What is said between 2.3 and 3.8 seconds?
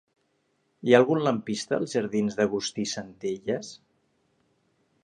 d'Agustí Centelles?